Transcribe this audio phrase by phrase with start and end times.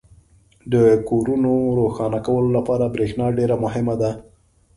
[0.73, 0.75] •د
[1.09, 4.11] کورونو روښانه کولو لپاره برېښنا ډېره مهمه ده.